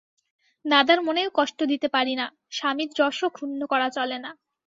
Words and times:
দাদার 0.65 0.99
মনেও 1.07 1.29
কষ্ট 1.33 1.59
দিতে 1.71 1.87
পারি 1.95 2.13
না, 2.15 2.25
স্বামীর 2.51 2.89
যশও 2.99 3.27
ক্ষুণ্ন 3.29 3.61
করা 3.71 3.87
চলে 3.97 4.17
না। 4.19 4.31